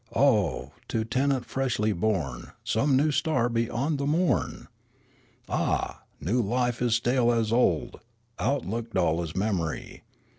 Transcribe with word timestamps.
Oh! 0.15 0.71
to 0.87 1.05
tenant 1.05 1.45
freshly 1.45 1.93
born 1.93 2.53
Some 2.63 2.97
new 2.97 3.11
star 3.11 3.49
beyond 3.49 3.99
the 3.99 4.07
morn! 4.07 4.67
Ah! 5.47 6.01
new 6.19 6.41
life 6.41 6.81
is 6.81 6.95
stale 6.95 7.31
as 7.31 7.53
old, 7.53 7.99
Outlook 8.39 8.93
dull 8.95 9.21
as 9.21 9.35
memory. 9.35 10.01